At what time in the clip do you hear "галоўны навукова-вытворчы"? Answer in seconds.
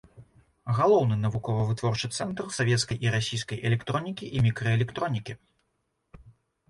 0.77-2.09